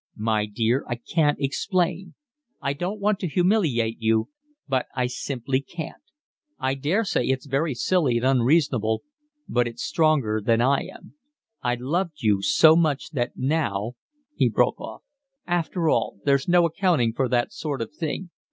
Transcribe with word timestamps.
"My 0.17 0.47
dear, 0.47 0.83
I 0.89 0.95
can't 0.95 1.39
explain. 1.39 2.15
I 2.59 2.73
don't 2.73 2.99
want 2.99 3.19
to 3.19 3.27
humiliate 3.27 3.97
you, 3.99 4.29
but 4.67 4.87
I 4.95 5.05
simply 5.05 5.61
can't. 5.61 6.01
I 6.57 6.73
daresay 6.73 7.27
it's 7.27 7.45
very 7.45 7.75
silly 7.75 8.17
and 8.17 8.25
unreasonable, 8.25 9.03
but 9.47 9.67
it's 9.67 9.83
stronger 9.83 10.41
than 10.43 10.59
I 10.59 10.89
am. 10.91 11.13
I 11.61 11.75
loved 11.75 12.23
you 12.23 12.41
so 12.41 12.75
much 12.75 13.11
that 13.11 13.33
now…" 13.37 13.93
he 14.35 14.49
broke 14.49 14.81
off. 14.81 15.03
"After 15.45 15.87
all, 15.87 16.17
there's 16.25 16.47
no 16.47 16.65
accounting 16.65 17.13
for 17.13 17.29
that 17.29 17.53
sort 17.53 17.79
of 17.79 17.93
thing." 17.93 18.31